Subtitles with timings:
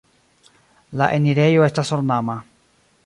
[1.01, 2.39] La enirejo estas ornama.